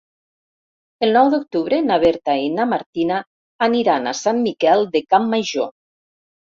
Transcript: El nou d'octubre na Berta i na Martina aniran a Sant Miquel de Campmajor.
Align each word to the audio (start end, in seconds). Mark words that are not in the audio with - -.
El 1.07 1.13
nou 1.17 1.29
d'octubre 1.33 1.79
na 1.89 1.99
Berta 2.05 2.37
i 2.47 2.49
na 2.55 2.67
Martina 2.73 3.21
aniran 3.71 4.09
a 4.15 4.19
Sant 4.25 4.43
Miquel 4.49 4.89
de 4.99 5.09
Campmajor. 5.15 5.75